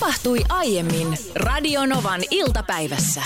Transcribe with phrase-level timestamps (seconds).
[0.00, 3.22] Tapahtui aiemmin Radionovan iltapäivässä.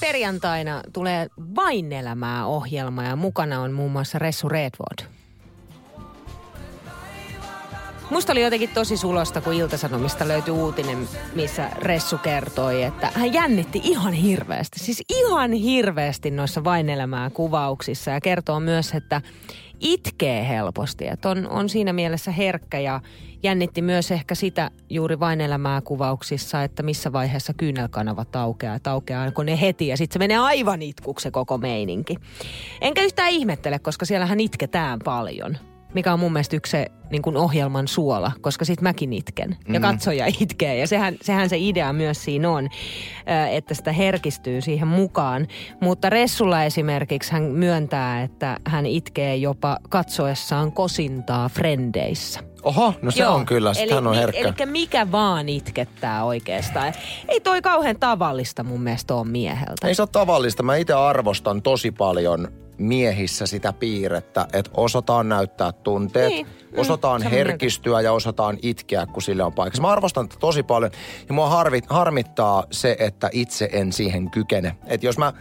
[0.00, 4.98] Perjantaina tulee Vain elämää ohjelma ja mukana on muun muassa Ressu Redwood.
[8.10, 13.80] Musta oli jotenkin tosi sulosta, kun Iltasanomista löytyi uutinen, missä Ressu kertoi, että hän jännitti
[13.84, 14.80] ihan hirveästi.
[14.80, 19.22] Siis ihan hirveästi noissa vain elämää kuvauksissa ja kertoo myös, että
[19.80, 21.08] itkee helposti.
[21.08, 23.00] Että on, on siinä mielessä herkkä ja
[23.42, 28.78] jännitti myös ehkä sitä juuri vain elämää kuvauksissa, että missä vaiheessa kyynelkanavat aukeaa.
[28.78, 32.16] Taukeaako ne heti ja sitten se menee aivan itkuksi se koko meininki.
[32.80, 35.56] Enkä yhtään ihmettele, koska siellähän itketään paljon
[35.94, 39.80] mikä on mun mielestä yksi se niin kuin ohjelman suola, koska sit mäkin itken ja
[39.80, 39.82] mm.
[39.82, 40.76] katsoja itkee.
[40.78, 42.68] Ja sehän, sehän se idea myös siinä on,
[43.50, 45.46] että sitä herkistyy siihen mukaan.
[45.80, 52.40] Mutta Ressulla esimerkiksi hän myöntää, että hän itkee jopa katsoessaan kosintaa Frendeissä.
[52.62, 54.40] Oho, no se Joo, on kyllä, eli, hän on herkkä.
[54.40, 56.92] Eli mikä vaan itkettää oikeastaan.
[57.28, 59.88] Ei toi kauhean tavallista mun mielestä ole mieheltä.
[59.88, 60.62] Ei se ole tavallista.
[60.62, 62.48] Mä itse arvostan tosi paljon
[62.80, 66.46] miehissä sitä piirrettä, että osataan näyttää tunteet, niin.
[66.46, 68.06] Mm, osataan herkistyä mieltä.
[68.06, 69.82] ja osataan itkeä, kun sille on paikassa.
[69.82, 70.90] Mä arvostan tätä tosi paljon
[71.28, 74.76] ja mua harvit, harmittaa se, että itse en siihen kykene.
[74.86, 75.32] Että jos mä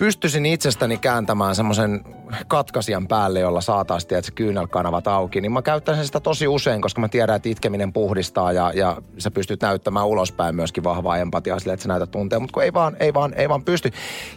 [0.00, 2.04] pystyisin itsestäni kääntämään semmoisen
[2.48, 7.08] katkaisijan päälle, jolla saataisiin tietysti kyynelkanavat auki, niin mä käyttäisin sitä tosi usein, koska mä
[7.08, 11.82] tiedän, että itkeminen puhdistaa ja, ja sä pystyt näyttämään ulospäin myöskin vahvaa empatiaa sille, että
[11.82, 13.90] sä näytät tunteja, mutta kun ei vaan, ei vaan, ei vaan pysty.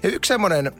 [0.03, 0.71] Ja yksi semmoinen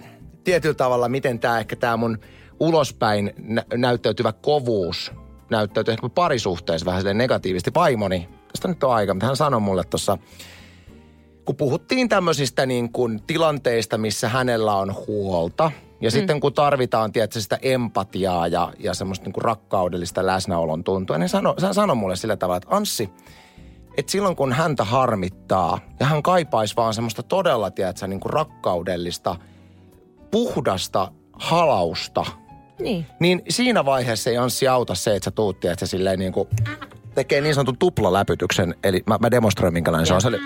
[0.44, 2.20] tietyllä tavalla, miten tämä ehkä tämä mun
[2.60, 5.12] ulospäin nä- näyttäytyvä kovuus
[5.50, 7.72] näyttäytyy ehkä parisuhteessa vähän negatiivisesti.
[7.76, 10.18] Vaimoni, tästä nyt on aika, mutta hän sanoi mulle tuossa,
[11.46, 15.72] kun puhuttiin tämmöisistä niin kuin tilanteista, missä hänellä on huolta,
[16.02, 16.12] ja mm.
[16.12, 21.30] sitten kun tarvitaan, tietysti sitä empatiaa ja, ja semmoista niin kuin rakkaudellista läsnäolon tuntua, niin
[21.30, 23.10] sano, hän sanoi mulle sillä tavalla, että Anssi,
[23.98, 29.36] että silloin kun häntä harmittaa ja hän kaipaisi vaan semmoista todella, tiedätkö, niin kuin rakkaudellista–
[30.34, 32.26] puhdasta halausta,
[32.80, 33.06] niin.
[33.20, 36.50] niin siinä vaiheessa ei Anssi auta se, että sä tuutti, että se silleen niin kuin
[37.16, 38.76] tekee niin sanotun tuplaläpytyksen.
[38.84, 40.22] Eli mä, mä demonstroin, minkälainen se on.
[40.22, 40.40] Se oli,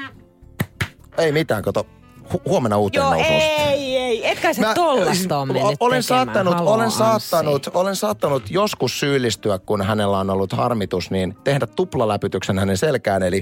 [1.17, 1.87] ei mitään, kato.
[2.33, 4.27] Hu- huomenna uuteen Joo, ei, ei.
[4.29, 9.81] Etkä se tollasta on mennyt olen saattanut, Halo, olen, saattanut, olen saattanut joskus syyllistyä, kun
[9.81, 13.23] hänellä on ollut harmitus, niin tehdä tuplaläpytyksen hänen selkään.
[13.23, 13.41] Eli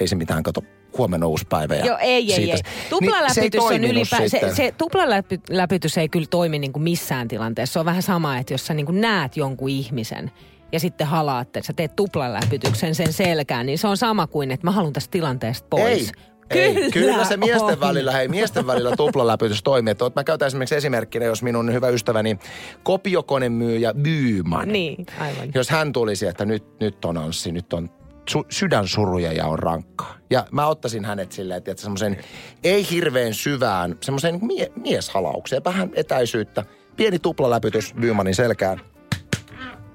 [0.00, 0.62] ei se mitään, kato
[0.98, 1.74] huomenna uusi päivä.
[1.74, 2.60] Ja Joo, ei, ei, ei.
[2.90, 7.72] Tuplaläpytys niin, on ylipäätään, se, se tuplaläpytys ei kyllä toimi niin kuin missään tilanteessa.
[7.72, 10.30] Se on vähän sama, että jos sä niin kuin näet jonkun ihmisen,
[10.72, 14.70] ja sitten halaatte, sä teet tuplaläpytyksen sen selkään, niin se on sama kuin, että mä
[14.70, 16.08] haluan tästä tilanteesta pois.
[16.08, 16.36] Ei.
[16.48, 17.80] Kyllä, Ei, kyllä se miesten on.
[17.80, 19.90] välillä, hei, miesten välillä tuplaläpytys toimii.
[19.90, 22.38] Että mä käytän esimerkiksi esimerkkinä, jos minun hyvä ystäväni
[22.82, 24.68] kopiokonemyyjä Byyman.
[24.68, 25.48] Niin, aivan.
[25.54, 27.90] Jos hän tulisi, että nyt, nyt on Anssi, nyt on
[28.30, 30.16] su, sydänsuruja ja on rankkaa.
[30.30, 32.16] Ja mä ottaisin hänet silleen, että semmoisen
[32.64, 36.64] ei hirveän syvään, semmoisen mie, mieshalaukseen, vähän etäisyyttä.
[36.96, 38.80] Pieni tuplaläpytys Bymanin selkään.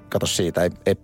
[0.10, 0.96] Kato siitä, ei, ei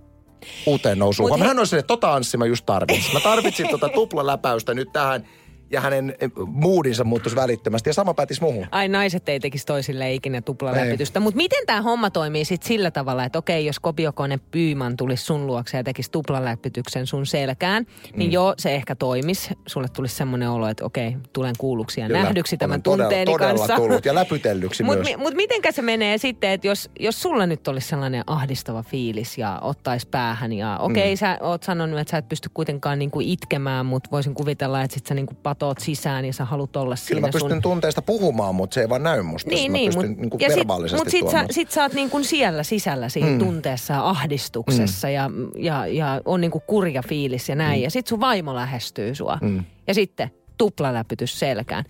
[0.66, 1.30] uuteen nousuun.
[1.30, 1.48] Vaan he...
[1.48, 3.14] hän on silleen, tota Anssi mä just tarvitsin.
[3.14, 5.28] Mä tarvitsin tota tuplaläpäystä nyt tähän
[5.72, 7.90] ja hänen eh, moodinsa muuttuisi välittömästi.
[7.90, 8.68] Ja sama päätisi muuhun.
[8.72, 11.20] Ai naiset ei tekisi toisille ikinä tuplaläpytystä.
[11.20, 15.48] Mutta miten tämä homma toimii sitten sillä tavalla, että okei, jos kopiokone Pyyman tulisi sun
[15.48, 17.86] luokse ja tekisi tuplaläpytyksen sun selkään,
[18.16, 18.34] niin mm.
[18.34, 19.50] joo, se ehkä toimisi.
[19.68, 23.76] Sulle tulisi semmoinen olo, että okei, tulen kuulluksi ja Kyllä, nähdyksi tämän tunteeni todella kanssa.
[23.76, 25.18] tullut ja läpytellyksi mut, myös.
[25.18, 29.60] Mutta mitenkä se menee sitten, että jos, jos sulla nyt olisi sellainen ahdistava fiilis ja
[29.62, 31.18] ottaisi päähän ja okei, mm.
[31.18, 35.06] sä oot sanonut, että sä et pysty kuitenkaan niinku itkemään, mutta voisin kuvitella, että sit
[35.06, 37.62] sä niinku katoat sisään ja sä haluat olla Kyllä siinä mä pystyn sun...
[37.62, 39.50] tunteista puhumaan, mutta se ei vaan näy musta.
[39.50, 42.24] Niin, niin, pystyn mut, niin ja verbaalisesti Mutta sit, sä, sit sä oot niin kuin
[42.24, 43.40] siellä sisällä siinä mm.
[43.40, 45.14] tunteessa ja ahdistuksessa mm.
[45.14, 47.80] ja, ja, ja on niin kuin kurja fiilis ja näin.
[47.80, 47.84] Mm.
[47.84, 49.38] Ja sit sun vaimo lähestyy sua.
[49.42, 49.64] Mm.
[49.88, 51.84] Ja sitten tuplaläpytys selkään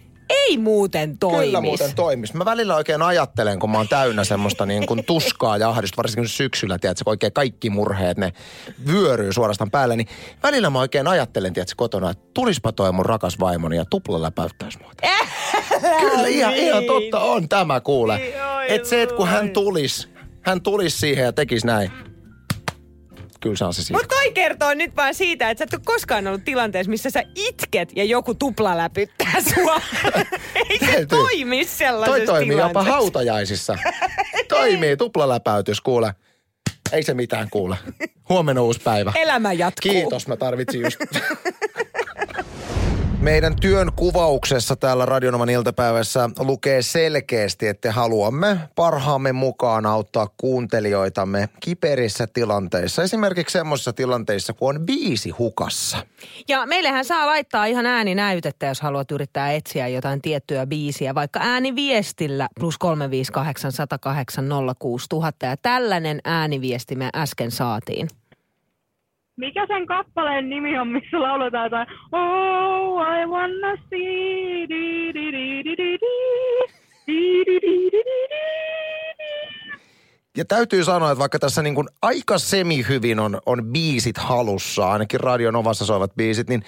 [0.49, 1.45] ei muuten toimis.
[1.45, 2.33] Kyllä muuten toimis.
[2.33, 6.29] Mä välillä oikein ajattelen, kun mä oon täynnä semmoista niin kuin tuskaa ja ahdistusta, varsinkin
[6.29, 8.33] syksyllä, tiedätkö, kun oikein kaikki murheet, ne
[8.87, 10.07] vyöryy suorastaan päälle, niin
[10.43, 14.79] välillä mä oikein ajattelen, tiedätkö, kotona, että tulispa toi mun rakas vaimoni ja tupla läpäyttäisi
[14.83, 15.07] muuta.
[15.99, 18.33] Kyllä, ihan, ihan totta on tämä kuule.
[18.67, 20.07] Että se, että kun hän tulisi,
[20.41, 21.91] hän tulisi siihen ja tekisi näin
[23.39, 26.27] kyllä se on se Mutta toi kertoo nyt vaan siitä, että sä et ole koskaan
[26.27, 29.81] ollut tilanteessa, missä sä itket ja joku tupla läpyttää sua.
[30.69, 33.77] Ei se toimi sellaisessa Toi toimii jopa hautajaisissa.
[34.49, 36.13] toimii tuplaläpäytys, kuule.
[36.91, 37.77] Ei se mitään kuule.
[38.29, 39.13] Huomenna uusi päivä.
[39.15, 39.91] Elämä jatkuu.
[39.91, 40.99] Kiitos, mä tarvitsin just.
[43.21, 52.27] Meidän työn kuvauksessa täällä Radionovan iltapäivässä lukee selkeästi, että haluamme parhaamme mukaan auttaa kuuntelijoitamme kiperissä
[52.33, 53.03] tilanteissa.
[53.03, 55.97] Esimerkiksi semmoisissa tilanteissa, kun on biisi hukassa.
[56.47, 62.47] Ja meillähän saa laittaa ihan ääninäytettä, jos haluat yrittää etsiä jotain tiettyä biisiä, vaikka ääniviestillä
[62.59, 64.45] plus 358 108
[64.79, 65.45] 06000.
[65.45, 68.07] Ja tällainen ääniviesti me äsken saatiin.
[69.37, 73.06] Mikä sen kappaleen nimi on, missä lauletaan jotain Oh,
[80.37, 85.19] ja täytyy sanoa, että vaikka tässä niin kuin aika semihyvin on, on biisit halussa, ainakin
[85.19, 86.63] Radion Ovassa soivat biisit, niin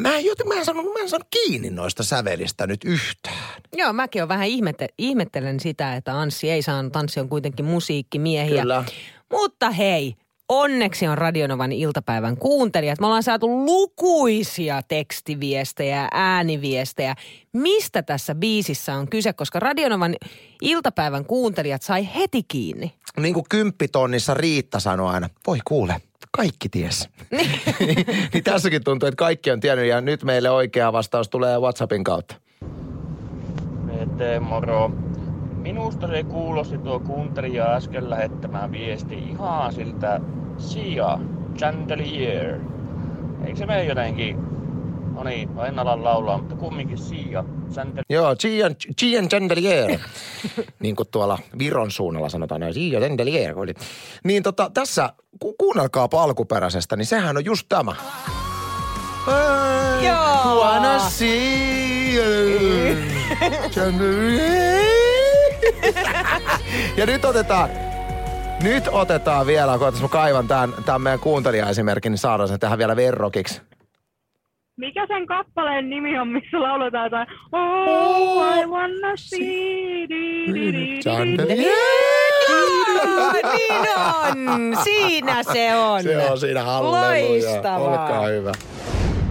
[0.00, 3.62] mä en, joten, mä en, saanut, mä en saanut kiinni noista sävelistä nyt yhtään.
[3.72, 6.96] Joo, mäkin on vähän ihmette, ihmettelen sitä, että Anssi ei saanut.
[6.96, 8.62] Anssi on kuitenkin musiikkimiehiä.
[8.62, 8.84] Kyllä.
[9.30, 10.16] Mutta hei,
[10.48, 13.00] onneksi on Radionovan iltapäivän kuuntelijat.
[13.00, 17.14] Me ollaan saatu lukuisia tekstiviestejä ja ääniviestejä.
[17.52, 20.14] Mistä tässä biisissä on kyse, koska Radionovan
[20.62, 22.92] iltapäivän kuuntelijat sai heti kiinni.
[23.20, 25.96] Niin kuin kymppitonnissa Riitta sanoi aina, voi kuule,
[26.30, 27.08] kaikki ties.
[28.32, 32.34] niin tässäkin tuntuu, että kaikki on tiennyt ja nyt meille oikea vastaus tulee WhatsAppin kautta.
[33.86, 34.90] VT, moro.
[35.66, 40.20] Minusta se kuulosti tuo kuuntelija äsken lähettämään viesti ihan siltä
[40.58, 41.18] Sia
[41.58, 42.58] Chandelier.
[43.44, 44.36] Eikö se mene jotenkin?
[45.14, 48.04] No niin, no en ala laulaa, mutta kumminkin Sia Chandelier.
[48.08, 49.98] Joo, Gian, Gian Chandelier.
[50.80, 53.58] niin kuin tuolla Viron suunnalla sanotaan näin, Gian Chandelier.
[53.58, 53.74] Oli.
[54.24, 57.96] Niin tota, tässä, ku, kuunnelkaapa alkuperäisestä, niin sehän on just tämä.
[60.02, 60.64] Joo.
[60.64, 62.96] wanna see you,
[63.70, 64.95] Chandelier.
[66.96, 67.70] Ja nyt otetaan,
[68.62, 72.96] nyt otetaan vielä, kun mä kaivan tämän, tämän meidän kuuntelijaesimerkin, niin saadaan sen tähän vielä
[72.96, 73.62] verrokiksi.
[74.76, 80.06] Mikä sen kappaleen nimi on, missä lauletaan jotain Oh, I wanna see.
[81.06, 81.48] Joo, niin
[83.96, 84.84] on.
[84.84, 86.02] Siinä se on.
[86.02, 87.28] Se on siinä halleluja.
[87.28, 87.78] Loistavaa.
[87.78, 88.52] Olkaa hyvä.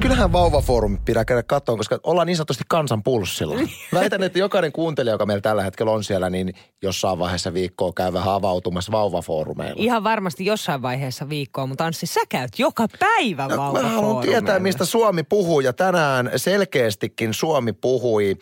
[0.06, 3.56] Kyllähän vauvafoorumi pitää käydä katsomaan, koska ollaan niin sanotusti kansan pulssilla.
[3.94, 8.13] Väitän, että jokainen kuuntelija, joka meillä tällä hetkellä on siellä, niin jossain vaiheessa viikkoa käy
[8.13, 9.75] vähän avautumassa vauvafoorumeilla.
[9.78, 14.22] Ihan varmasti jossain vaiheessa viikkoa, mutta Anssi, sä käyt joka päivä No, mä haluan vauvafoorumeilla.
[14.22, 18.38] tietää, mistä Suomi puhuu ja tänään selkeästikin Suomi puhui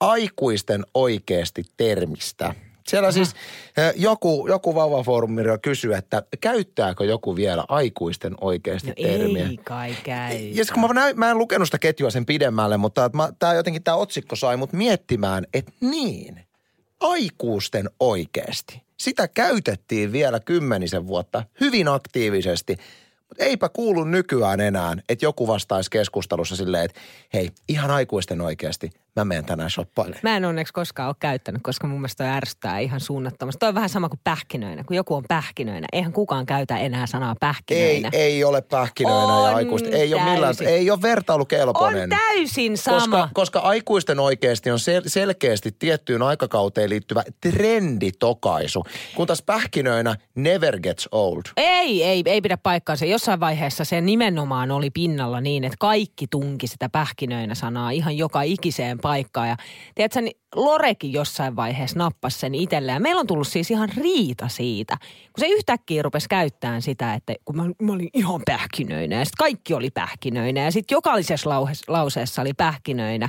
[0.00, 2.54] aikuisten oikeasti termistä.
[2.90, 3.34] Siellä siis
[3.76, 9.48] eh, joku, joku vauvafoorumi kysyy, että käyttääkö joku vielä aikuisten oikeasti No termiä.
[9.48, 10.36] ei kai käy.
[10.36, 13.82] Ja sit kun mä, näin, mä en lukenut sitä ketjua sen pidemmälle, mutta tämä jotenkin
[13.82, 16.40] tämä otsikko sai mut miettimään, että niin,
[17.00, 18.82] aikuisten oikeasti.
[18.96, 22.76] Sitä käytettiin vielä kymmenisen vuotta hyvin aktiivisesti,
[23.28, 27.00] mutta eipä kuulu nykyään enää, että joku vastaisi keskustelussa silleen, että
[27.34, 30.20] hei, ihan aikuisten oikeasti, mä menen tänään shoppailemaan.
[30.22, 33.58] Mä en onneksi koskaan ole käyttänyt, koska mun mielestä toi ärsyttää ihan suunnattomasti.
[33.58, 34.84] Toi on vähän sama kuin pähkinöinä.
[34.84, 38.08] Kun joku on pähkinöinä, eihän kukaan käytä enää sanaa Ei, pähkinöinä.
[38.12, 39.92] ei ole pähkinöinä On ja aikuisten.
[39.94, 42.02] Ei ole millään, ei ole vertailukelpoinen.
[42.02, 42.98] on täysin sama.
[43.00, 48.84] Koska, koska aikuisten oikeasti on sel- selkeästi tiettyyn aikakauteen liittyvä trenditokaisu,
[49.16, 51.42] kun taas pähkinöinä never gets old.
[51.56, 53.04] Ei, ei, ei pidä paikkaansa.
[53.04, 58.42] Jossain vaiheessa se nimenomaan oli pinnalla niin, että kaikki tunki sitä pähkinöinä sanaa ihan joka
[58.42, 59.48] ikiseen paikkaan.
[59.48, 59.56] Ja
[59.94, 62.94] tiedätkö, niin Lorekin jossain vaiheessa nappasi sen itselleen.
[62.94, 64.96] Ja meillä on tullut siis ihan riita siitä,
[65.32, 69.38] kun se yhtäkkiä rupesi käyttämään sitä, että kun mä, mä olin ihan pähkinöinä ja sitten
[69.44, 73.28] kaikki oli pähkinöinä ja sitten jokaisessa lauhe- lauseessa oli pähkinöinä.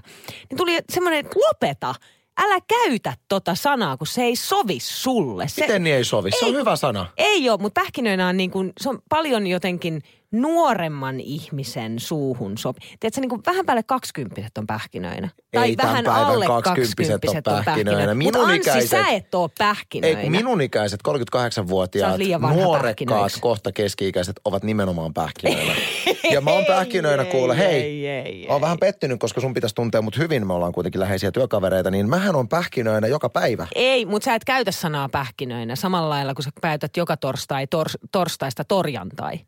[0.50, 1.96] Niin tuli semmoinen, että lopeta,
[2.38, 5.48] älä käytä tota sanaa, kun se ei sovi sulle.
[5.48, 6.32] Se, Miten niin ei sovi?
[6.32, 6.60] Se on Ei.
[6.60, 7.06] hyvä sana.
[7.18, 10.01] ei ole, mutta pähkinöinä on niin kuin, se on paljon jotenkin
[10.32, 12.80] nuoremman ihmisen suuhun sopi.
[13.00, 15.30] Tiedätkö, niin kuin vähän päälle kaksikymppiset on pähkinöinä.
[15.52, 17.64] Tai Ei tämän vähän päivän alle kaksikymppiset on pähkinöinä.
[17.66, 18.14] pähkinöinä.
[18.16, 20.22] Minun Mutta Anssi, ikäiset- sä et ole Ei, pähkinöinä.
[20.22, 25.74] kun minun ikäiset Sä 38-vuotiaat, oot liian vanha nuorekkaat, kohta keski-ikäiset ovat nimenomaan pähkinöinä.
[26.34, 30.02] ja mä oon pähkinöinä kuule, hei, ei, ei, oon vähän pettynyt, koska sun pitäisi tuntea
[30.02, 33.68] mut hyvin, me ollaan kuitenkin läheisiä työkavereita, niin mähän on pähkinöinä joka päivä.
[33.76, 37.98] Ei, mutta sä et käytä sanaa pähkinöinä samalla lailla, kun sä käytät joka torstai tors,
[38.12, 39.40] torstaista torjantai.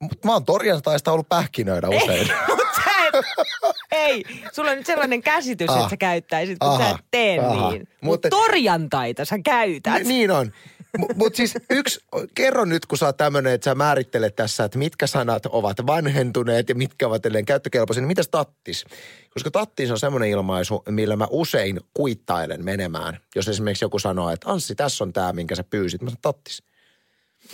[0.00, 2.28] Mut mä oon torjantaista ollut pähkinöinä usein.
[2.48, 3.24] Mutta sä et,
[3.92, 5.76] ei, sulla on nyt sellainen käsitys, Ah.
[5.78, 7.70] että sä käyttäisit, mutta sä Aha, et tee aha.
[7.70, 7.80] niin.
[7.80, 10.02] Mutta- Mutta torjantaita sä käytät.
[10.02, 10.52] Ni- niin on.
[10.98, 12.00] Mutta mut siis yksi,
[12.34, 16.68] kerro nyt, kun sä oot tämmönen, että sä määrittelet tässä, että mitkä sanat ovat vanhentuneet
[16.68, 18.84] ja mitkä ovat edelleen käyttökelpoisia, niin mitäs tattis?
[19.34, 23.18] Koska tattis on semmoinen ilmaisu, millä mä usein kuittailen menemään.
[23.34, 26.02] Jos esimerkiksi joku sanoo, että Anssi, tässä on tämä, minkä sä pyysit.
[26.02, 26.62] Mä sanon tattis.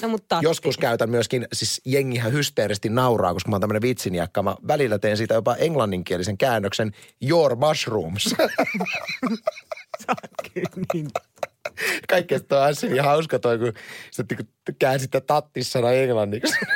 [0.03, 0.47] No mutta tatti.
[0.47, 4.43] Joskus käytän myöskin, siis jengihän hysteerisesti nauraa, koska mä oon tämmönen vitsiniakka.
[4.43, 6.93] Mä välillä teen siitä jopa englanninkielisen käännöksen
[7.29, 8.35] your mushrooms.
[10.95, 11.09] niin.
[12.09, 13.73] Kaikkea on aina niin hauska toi, kun
[14.11, 14.45] sä niinku
[14.79, 16.55] käänsitte tattissana englanniksi.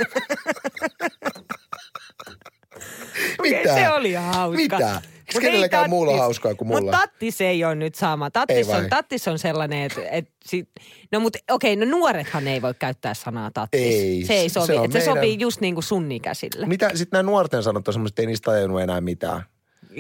[3.43, 3.75] Mitä?
[3.75, 4.57] Se oli hauska.
[4.57, 5.03] Mitä?
[5.35, 6.93] Mut ei kenelläkään muulla tattis- hauskaa kuin Mut mulla?
[6.93, 8.31] tattis ei ole nyt sama.
[8.31, 10.69] Tattis, on, tattis on sellainen, että et sit,
[11.13, 13.81] no mut okei, no nuorethan ei voi käyttää sanaa tattis.
[13.81, 14.67] Ei, se ei se sovi.
[14.67, 16.67] se meidän- sopii just niin kuin sun ikäisille.
[16.67, 19.43] Mitä sitten nämä nuorten sanot on semmoista, että ei niistä tajunnut enää mitään?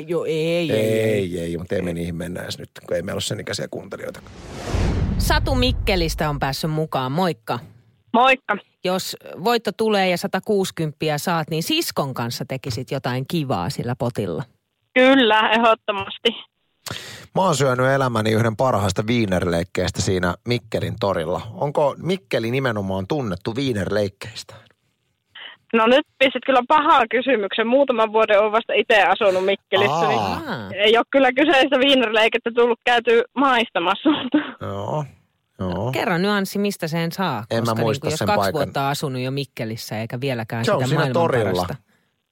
[0.06, 1.00] Joo, ei, ei, Ei, ei.
[1.10, 3.68] ei, ei, mutta ei me niihin mennä edes nyt, kun ei meillä ole sen ikäisiä
[3.70, 4.20] kuuntelijoita.
[5.18, 7.12] Satu Mikkelistä on päässyt mukaan.
[7.12, 7.58] Moikka.
[8.12, 8.56] Moikka.
[8.84, 14.42] Jos voitto tulee ja 160 saat, niin siskon kanssa tekisit jotain kivaa sillä potilla.
[14.94, 16.28] Kyllä, ehdottomasti.
[17.34, 21.40] Mä oon syönyt elämäni yhden parhaista viinerleikkeistä siinä Mikkelin torilla.
[21.54, 24.54] Onko Mikkeli nimenomaan tunnettu viinerleikkeistä?
[25.72, 27.66] No nyt pistit kyllä pahaa kysymyksen.
[27.66, 30.40] Muutaman vuoden olen vasta itse asunut Mikkelissä, niin Aa.
[30.74, 34.10] ei ole kyllä kyseistä viinerileikettä tullut käyty maistamassa.
[34.60, 35.04] Joo,
[35.60, 35.92] joo.
[35.92, 37.44] Kerro nyt Anssi, mistä sen saa.
[37.50, 38.52] En mä koska muista niin jos sen kaksi paikan.
[38.58, 41.44] vuotta on asunut jo Mikkelissä eikä vieläkään Se on sitä siinä maailman torilla.
[41.66, 41.74] parasta.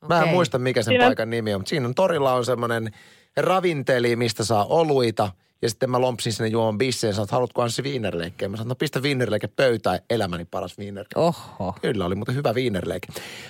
[0.08, 2.90] Mä en muista, mikä sen Siinä- paikan nimi on, mutta siinä on torilla on semmoinen
[3.36, 5.32] ravinteli, mistä saa oluita.
[5.62, 8.50] Ja sitten mä lompsin sinne juomaan bisseen ja sanoin, että haluatko Anssi viinerleikkeen?
[8.50, 11.20] Mä sanoin, no pistä viinerleike pöytään, elämäni paras viinerleike.
[11.20, 11.74] Oho.
[11.82, 13.08] Kyllä, oli muuten hyvä viinerleike.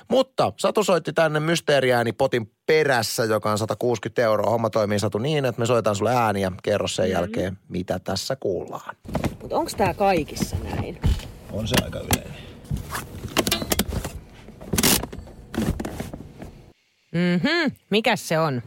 [0.08, 4.50] Mutta Satu soitti tänne mysteeriääni potin perässä, joka on 160 euroa.
[4.50, 8.36] Homma toimii Satu niin, että me soitaan sulle ääni ja kerro sen jälkeen, mitä tässä
[8.36, 8.96] kuullaan.
[9.40, 11.00] Mutta onko tämä kaikissa näin?
[11.52, 12.34] On se aika yleinen.
[17.18, 17.72] Mhm.
[17.90, 18.62] Mikäs se on?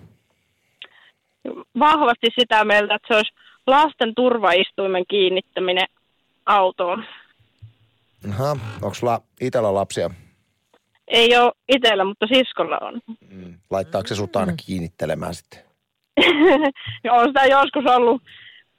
[1.79, 3.33] Vahvasti sitä mieltä, että se olisi
[3.67, 5.87] lasten turvaistuimen kiinnittäminen
[6.45, 7.05] autoon.
[8.29, 10.09] Aha, onko sulla itsellä lapsia?
[11.07, 13.01] Ei ole itsellä, mutta siskolla on.
[13.29, 13.53] Mm.
[13.69, 15.59] Laittaako se sut aina kiinnittelemään sitten?
[17.03, 18.21] ja on sitä joskus ollut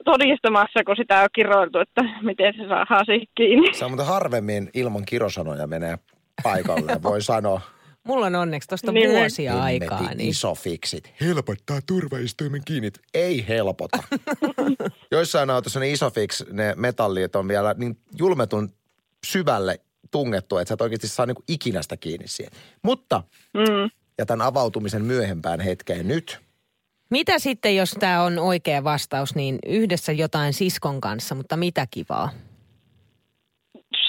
[0.05, 3.73] todistamassa, kun sitä on kiroiltu, että miten se saadaan siihen kiinni.
[3.73, 5.97] Se on muuten harvemmin ilman kirosanoja menee
[6.43, 7.61] paikalle, voi sanoa.
[8.03, 10.13] Mulla on onneksi tosta Niin, vuosia aikaa.
[10.13, 10.29] Niin.
[10.29, 11.13] iso fiksit.
[11.21, 12.91] Helpottaa turvaistuimen kiinni.
[13.13, 14.03] Ei helpota.
[15.11, 18.69] Joissain autossa ne isofix, ne metallit on vielä niin julmetun
[19.25, 19.79] syvälle
[20.11, 22.53] tungettu, että sä et oikeasti saa niinku ikinä sitä kiinni siihen.
[22.81, 23.89] Mutta Mm.
[24.19, 26.39] jätän avautumisen myöhempään hetkeen nyt.
[27.09, 32.29] Mitä sitten, jos tämä on oikea vastaus, niin yhdessä jotain siskon kanssa, mutta mitä kivaa?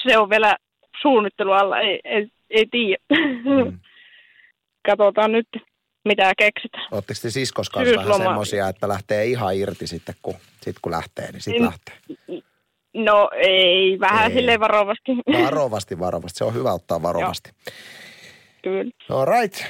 [0.03, 0.55] Se on vielä
[1.01, 2.97] suunnittelu alla, ei, ei, ei tiedä.
[3.09, 3.79] Mm.
[4.87, 5.47] Katsotaan nyt,
[6.05, 6.87] mitä keksitään.
[6.91, 11.31] Oletteko te siskos kanssa vähän semmosia, että lähtee ihan irti sitten, kun, sit kun lähtee,
[11.31, 11.65] niin sit Mm.
[11.65, 11.95] lähtee.
[12.93, 14.37] No ei, vähän Ei.
[14.37, 15.11] silleen varovasti.
[15.43, 16.37] Varovasti, varovasti.
[16.37, 17.51] Se on hyvä ottaa varovasti.
[18.63, 18.91] Kyllä.
[19.09, 19.63] All right.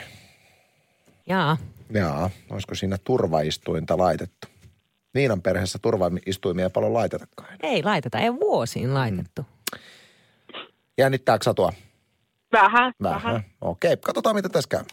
[1.28, 1.58] Jaa.
[1.94, 4.48] Jaa, olisiko siinä turvaistuinta laitettu?
[5.14, 7.50] Niinan perheessä turvaistuimia ei paljon laitetakaan.
[7.64, 9.46] Ei laiteta, ei vuosiin laitettu.
[10.98, 11.74] Jännittääkö satua?
[12.52, 13.24] Vähän, Vähän.
[13.24, 13.44] vähän.
[13.62, 14.84] Okei, katsotaan mitä tässä käy.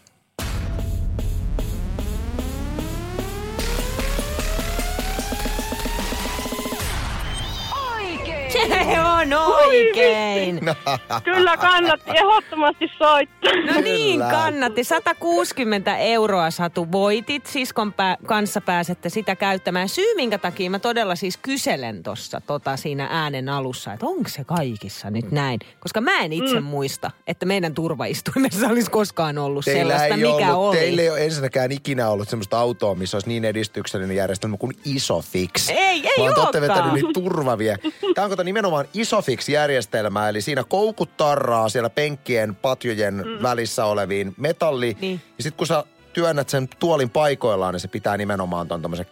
[8.52, 10.61] Se on oikein.
[11.25, 13.52] Kyllä kannatti ehdottomasti soittaa.
[13.75, 14.30] No niin, Kyllä.
[14.30, 14.85] kannatti.
[14.85, 17.47] 160 euroa Satu voitit.
[17.47, 19.88] Siskon pää- kanssa pääsette sitä käyttämään.
[19.88, 24.44] Syy, minkä takia mä todella siis kyselen tuossa tota siinä äänen alussa, että onko se
[24.44, 25.61] kaikissa nyt näin.
[25.80, 26.66] Koska mä en itse mm.
[26.66, 30.76] muista, että meidän turvaistuimessa olisi koskaan ollut sellaista, ei mikä ollut, oli.
[30.76, 35.68] teillä ei ole ensinnäkään ikinä ollut semmoista autoa, missä olisi niin edistyksellinen järjestelmä kuin Isofix.
[35.68, 37.76] Ei, ei Vaan te olette vetänyt niitä turvavia.
[38.14, 43.42] Tämä on kato nimenomaan Isofix-järjestelmä, eli siinä koukut tarraa siellä penkkien, patjojen mm.
[43.42, 44.96] välissä oleviin metalli.
[45.00, 45.20] Niin.
[45.38, 49.06] Ja sitten kun sä työnnät sen tuolin paikoillaan, niin se pitää nimenomaan ton tommosen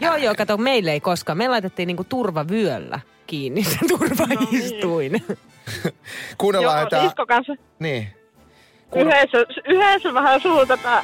[0.00, 1.38] Joo, joo, kato, meille ei koskaan.
[1.38, 5.24] Me laitettiin niinku turvavyöllä kiinni se turvaistuin.
[6.38, 7.02] Kuunnellaan Joo, tää...
[7.02, 8.08] sisko kanssa Niin.
[8.96, 9.38] yhdessä,
[9.68, 11.02] yhdessä vähän suuta tätä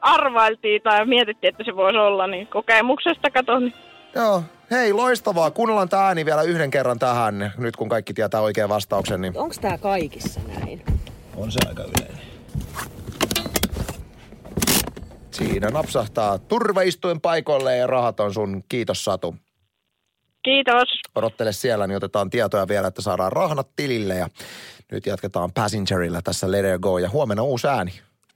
[0.00, 3.74] arvailtiin tai mietittiin, että se voisi olla, niin kokemuksesta kato, niin
[4.14, 4.42] Joo.
[4.70, 5.50] Hei, loistavaa.
[5.50, 9.20] Kuunnellaan tämä ääni vielä yhden kerran tähän, nyt kun kaikki tietää oikean vastauksen.
[9.20, 9.38] Niin...
[9.38, 10.82] onko tämä kaikissa näin?
[11.36, 12.26] On se aika yleinen.
[15.30, 18.64] Siinä napsahtaa turvaistuin paikoille ja rahat on sun.
[18.68, 19.34] Kiitos Satu.
[20.42, 20.88] kiitos.
[21.14, 24.14] Odottele siellä, niin otetaan tietoja vielä, että saadaan rahnat tilille.
[24.14, 24.28] Ja
[24.92, 26.98] nyt jatketaan Passengerilla tässä Let It Go.
[26.98, 27.92] Ja huomenna uusi ääni.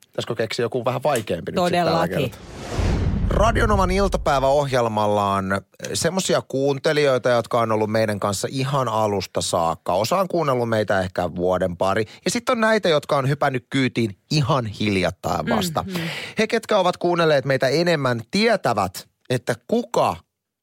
[0.06, 2.30] Pitäisikö keksiä joku vähän vaikeampi nyt sitten tällä Todellakin.
[2.30, 2.99] kertaa?
[3.30, 5.60] Radionovan iltapäiväohjelmalla on
[5.94, 9.92] semmoisia kuuntelijoita, jotka on ollut meidän kanssa ihan alusta saakka.
[9.92, 12.04] Osa on kuunnellut meitä ehkä vuoden pari.
[12.24, 15.82] Ja sitten on näitä, jotka on hypännyt kyytiin ihan hiljattain vasta.
[15.82, 16.08] Mm-hmm.
[16.38, 20.16] He, ketkä ovat kuunnelleet meitä enemmän, tietävät, että kuka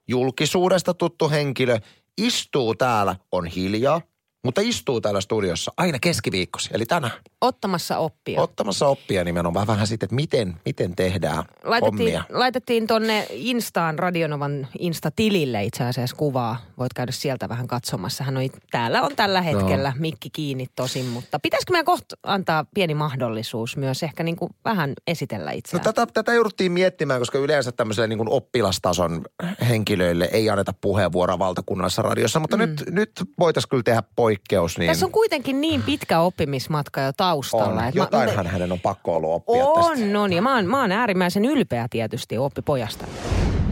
[0.08, 1.80] julkisuudesta tuttu henkilö
[2.18, 4.02] istuu täällä, on hiljaa,
[4.48, 7.14] mutta istuu täällä studiossa aina keskiviikkosi, eli tänään.
[7.42, 8.42] Ottamassa oppia.
[8.42, 12.24] Ottamassa oppia nimenomaan vähän sitten, että miten, miten tehdään laitettiin, hommia.
[12.30, 16.58] laitettiin tonne Instaan, Radionovan Insta-tilille itse asiassa kuvaa.
[16.78, 18.24] Voit käydä sieltä vähän katsomassa.
[18.24, 19.96] Hän on, täällä on tällä hetkellä no.
[20.00, 24.94] mikki kiinni tosin, mutta pitäisikö meidän kohta antaa pieni mahdollisuus myös ehkä niin kuin vähän
[25.08, 25.84] esitellä No, itseään?
[25.84, 29.26] tätä, tätä jouduttiin miettimään, koska yleensä tämmöiselle niin kuin oppilastason
[29.70, 32.62] henkilöille ei anneta puheenvuoroa valtakunnallisessa radiossa, mutta mm.
[32.62, 34.37] nyt, nyt voitaisiin kyllä tehdä poikkeus.
[34.78, 37.66] Niin Tässä on kuitenkin niin pitkä oppimismatka jo taustalla.
[37.82, 37.88] on.
[37.88, 39.92] että mä- Jotainhan hänen on pakko ollut oppia tästä.
[39.92, 40.34] On, on.
[40.34, 43.06] Ja mä oon, mä oon äärimmäisen ylpeä tietysti oppipojasta.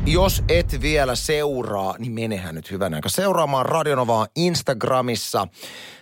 [0.07, 5.47] Jos et vielä seuraa, niin menehän nyt hyvänä aika seuraamaan Radionovaa Instagramissa.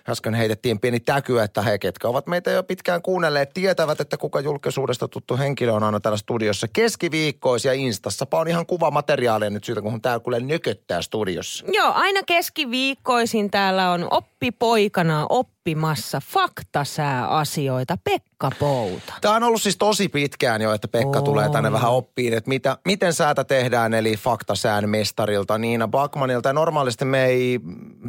[0.10, 4.40] Äsken heitettiin pieni täky, että he, ketkä ovat meitä jo pitkään kuunnelleet, tietävät, että kuka
[4.40, 8.28] julkisuudesta tuttu henkilö on aina täällä studiossa keskiviikkoisia Instassa.
[8.32, 11.66] on ihan kuva materiaalia nyt syytä, kun täällä kuule nököttää studiossa.
[11.74, 19.14] Joo, aina keskiviikkoisin täällä on oppipoikana oppimassa faktasääasioita Pekka Pouta.
[19.22, 21.24] Tämä on ollut siis tosi pitkään jo, että Pekka On.
[21.24, 26.50] tulee tänne vähän oppiin, että mitä, miten säätä tehdään, eli faktasään mestarilta Niina Bakmanilta.
[26.50, 27.60] Ja normaalisti me ei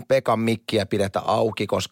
[0.09, 1.84] Pekan mikkiä pidetä auki, koska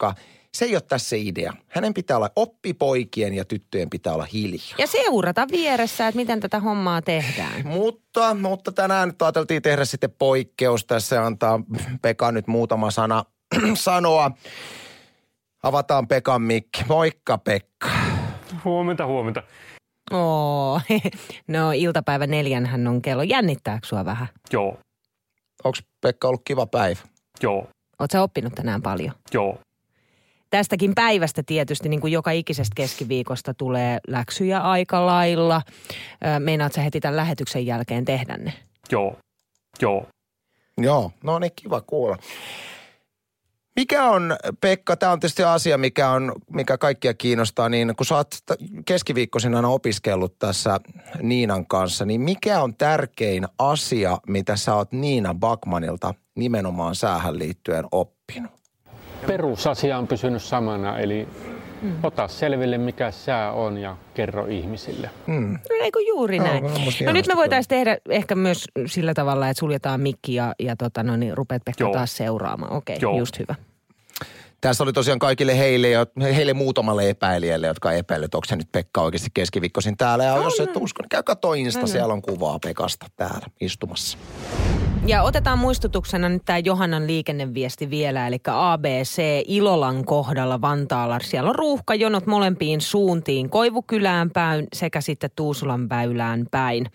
[0.53, 1.53] se ei ole tässä se idea.
[1.67, 4.75] Hänen pitää olla oppipoikien ja tyttöjen pitää olla hiljaa.
[4.77, 7.67] Ja seurata vieressä, että miten tätä hommaa tehdään.
[7.67, 11.59] Mutta, mutta tänään nyt ajateltiin tehdä sitten poikkeus tässä antaa
[12.01, 13.23] Pekka nyt muutama sana
[13.73, 14.31] sanoa.
[15.63, 16.83] Avataan Pekan mikki.
[16.87, 17.89] Moikka Pekka.
[18.65, 19.43] Huomenta, huomenta.
[20.11, 20.81] Oo,
[21.47, 23.23] no iltapäivä neljänhän on kello.
[23.23, 24.27] Jännittääkö sua vähän?
[24.53, 24.77] Joo,
[25.63, 26.99] Onko Pekka ollut kiva päivä?
[27.43, 27.67] joo,
[28.11, 29.13] sä oppinut tänään paljon?
[29.33, 29.59] joo.
[30.53, 35.61] Tästäkin päivästä tietysti, niin kuin joka ikisestä keskiviikosta tulee läksyjä aika lailla.
[36.39, 38.53] Meinaat sä heti tämän lähetyksen jälkeen tehdä ne?
[38.91, 39.17] Joo,
[39.81, 40.07] joo.
[40.77, 42.17] Joo, no niin kiva kuulla.
[43.75, 48.15] Mikä on, Pekka, tämä on tietysti asia, mikä, on, mikä kaikkia kiinnostaa, niin kun sä
[48.15, 48.35] oot
[48.85, 50.79] keskiviikkoisin aina opiskellut tässä
[51.21, 57.85] Niinan kanssa, niin mikä on tärkein asia, mitä sä oot Niina Bakmanilta nimenomaan säähän liittyen
[57.91, 58.22] oppinut?
[59.27, 61.27] Perusasia on pysynyt samana, eli
[62.03, 65.09] ota selville mikä sää on ja kerro ihmisille.
[65.27, 65.51] Hmm.
[65.51, 66.63] No eikö juuri näin.
[66.63, 70.75] No hienosti nyt me voitaisiin tehdä ehkä myös sillä tavalla, että suljetaan mikki ja, ja
[70.75, 71.93] tota, no niin, rupeat Pekka Joo.
[71.93, 72.73] taas seuraamaan.
[72.73, 73.17] Okei, Joo.
[73.17, 73.55] just hyvä.
[74.61, 75.87] Tässä oli tosiaan kaikille heille,
[76.35, 80.23] heille muutamalle epäilijälle, jotka epäilivät, että onko se nyt Pekka oikeasti keskiviikkoisin täällä.
[80.23, 84.17] Ja jos et usko, niin käy katsoa Insta, siellä on kuvaa Pekasta täällä istumassa.
[85.07, 91.19] Ja otetaan muistutuksena nyt tämä Johannan liikenneviesti vielä, eli ABC Ilolan kohdalla Vantaalla.
[91.19, 96.85] Siellä on ruuhkajonot molempiin suuntiin, Koivukylään päin sekä sitten Tuusulan väylään päin.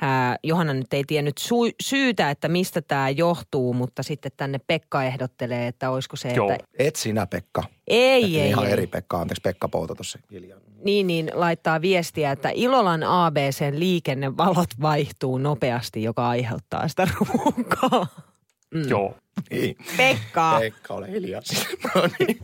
[0.00, 5.04] Ää, Johanna nyt ei tiennyt su- syytä, että mistä tämä johtuu, mutta sitten tänne Pekka
[5.04, 6.50] ehdottelee, että olisiko se, Joo.
[6.50, 7.62] että Et sinä Pekka.
[7.88, 8.72] Ei, ei, Ihan ei.
[8.72, 10.58] eri Pekka, anteeksi Pekka Pouta tuossa hiljaa.
[10.84, 18.06] Niin, niin laittaa viestiä, että Ilolan ABCn liikennevalot vaihtuu nopeasti, joka aiheuttaa sitä ruuhkaa.
[18.74, 18.88] Mm.
[18.88, 19.14] Joo.
[19.50, 19.76] Niin.
[19.96, 21.40] Pekka, Pekka, ole hiljaa.
[21.94, 22.38] no niin.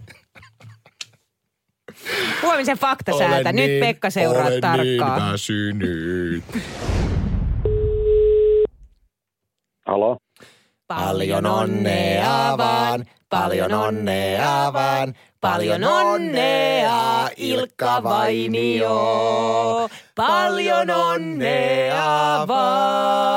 [2.42, 3.52] huomisen faktasäätä.
[3.52, 5.22] Nyt Pekka seuraa olen tarkkaan.
[5.22, 6.44] niin väsynyt.
[9.86, 10.16] Halo?
[10.86, 19.88] Paljon onnea vaan, paljon onnea vaan, paljon onnea Ilkka Vainio.
[20.14, 23.29] Paljon onnea vaan.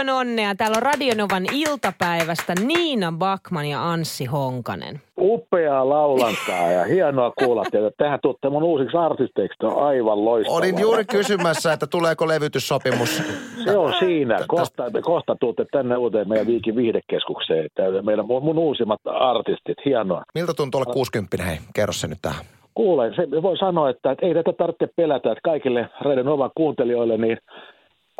[0.00, 0.54] Paljon onnea.
[0.54, 5.00] Täällä on Radionovan iltapäivästä Niina Bakman ja Anssi Honkanen.
[5.18, 7.90] Upeaa laulantaa ja hienoa kuulla teitä.
[7.98, 10.58] Tehän tuutte mun uusiksi artisteiksi, on aivan loistavaa.
[10.58, 13.22] Olin juuri kysymässä, että tuleeko levytyssopimus.
[13.64, 14.38] Se on siinä.
[14.48, 17.66] Kohta, kohta tuutte tänne uuteen meidän Viikin viihdekeskukseen.
[17.66, 20.22] Että meidän mun, mun uusimmat artistit, hienoa.
[20.34, 22.44] Miltä tuntuu olla 60 Hei, kerro se nyt tähän.
[22.74, 27.16] Kuulen, se voi sanoa, että, että ei tätä tarvitse pelätä, että kaikille Radio Novan kuuntelijoille
[27.16, 27.38] niin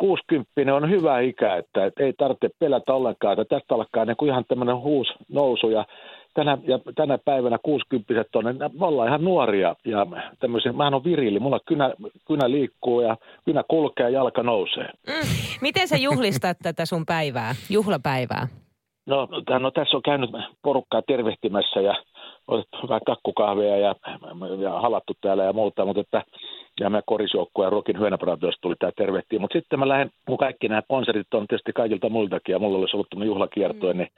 [0.01, 4.29] 60 on hyvä ikä, että, että ei tarvitse pelätä ollenkaan, että tästä alkaa niin kuin
[4.29, 5.85] ihan tämmöinen uusi nousu ja
[6.33, 10.05] tänä, ja tänä päivänä 60 on, niin me ollaan ihan nuoria ja
[10.39, 11.93] tämmöisiä, mähän on virilli, mulla kynä,
[12.27, 14.89] kynä liikkuu ja kynä kulkee ja jalka nousee.
[15.07, 15.29] Mm.
[15.61, 18.47] Miten sä juhlistat tätä sun päivää, juhlapäivää?
[19.05, 20.29] No, tähän- no tässä on käynyt
[20.63, 21.93] porukkaa tervehtimässä ja
[22.47, 23.95] otettu vähän kakkukahveja ja,
[24.59, 26.23] ja halattu täällä ja muuta, mutta että
[26.79, 29.41] ja mä korisjoukkoja ja Rokin Hyönäparaatiosta tuli tämä tervehtiin.
[29.41, 32.95] Mutta sitten mä lähden, kun kaikki nämä konsertit on tietysti kaikilta muiltakin ja mulla olisi
[32.95, 33.97] ollut tämmöinen juhlakiertoja, mm.
[33.97, 34.09] niin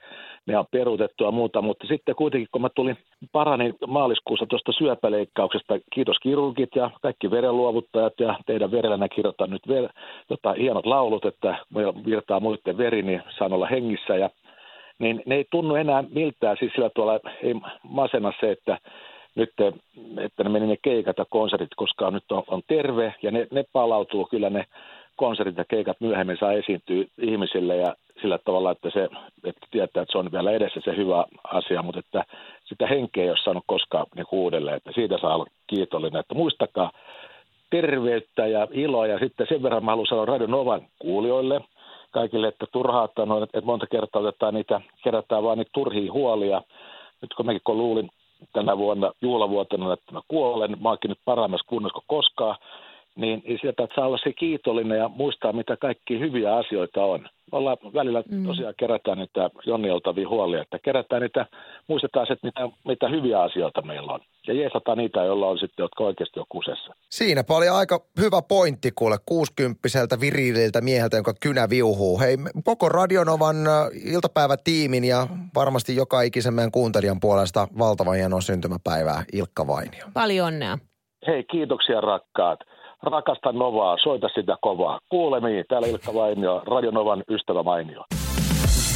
[0.46, 1.62] ne on peruutettu ja muuta.
[1.62, 2.96] Mutta sitten kuitenkin, kun mä tulin
[3.32, 9.88] paranin maaliskuussa tuosta syöpäleikkauksesta, kiitos kirurgit ja kaikki verenluovuttajat ja teidän verellä kirjoitan nyt ver,
[10.28, 11.58] tota, hienot laulut, että
[12.06, 14.30] virtaa muiden veri, niin saan olla hengissä ja
[14.98, 18.78] niin ne ei tunnu enää miltään, siis sillä tuolla ei masena se, että
[19.34, 19.50] nyt,
[20.18, 23.64] että ne meni ne keikat ja konsertit, koska nyt on, on terve ja ne, ne
[23.72, 24.64] palautuu kyllä ne
[25.16, 29.08] konsertit ja keikat myöhemmin saa esiintyä ihmisille ja sillä tavalla, että se
[29.44, 32.24] että tietää, että se on vielä edessä se hyvä asia, mutta että
[32.64, 36.90] sitä henkeä ei ole saanut koskaan niin uudelleen, että siitä saa olla kiitollinen, että muistakaa
[37.70, 41.60] terveyttä ja iloa ja sitten sen verran mä haluan sanoa Radio Novan kuulijoille–
[42.14, 46.62] kaikille, että turhaa, että, no, että monta kertaa otetaan niitä, kerätään vain niitä turhia huolia.
[47.22, 48.10] Nyt kun mäkin kun luulin
[48.52, 52.56] tänä vuonna juhlavuotena, että mä kuolen, mä oonkin nyt parhaimmassa kunnossa kuin koskaan,
[53.16, 57.28] niin sieltä että saa olla se kiitollinen ja muistaa, mitä kaikki hyviä asioita on.
[57.54, 58.46] Ollaan välillä mm.
[58.46, 61.46] tosiaan kerätään niitä jonnioltavia huolia, että kerätään niitä,
[61.88, 64.20] muistetaan, että mitä, mitä hyviä asioita meillä on.
[64.46, 66.94] Ja jeesataan niitä, joilla on sitten, jotka oikeasti on kusessa.
[67.10, 72.20] Siinäpä oli aika hyvä pointti kuule, kuusikymppiseltä virililtä mieheltä, jonka kynä viuhuu.
[72.20, 73.56] Hei, koko Radionovan
[74.04, 80.04] iltapäivätiimin ja varmasti joka ikisen meidän kuuntelijan puolesta valtavan hienoa syntymäpäivää Ilkka Vainio.
[80.14, 80.78] Paljon onnea.
[81.26, 82.60] Hei, kiitoksia rakkaat
[83.06, 84.98] rakasta Novaa, soita sitä kovaa.
[85.08, 88.04] Kuulemiin, täällä Ilkka Vainio, Radio Novan ystävä Mainio.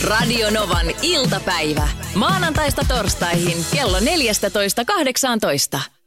[0.09, 1.89] Radio Novan iltapäivä.
[2.15, 5.91] Maanantaista torstaihin kello 14.18.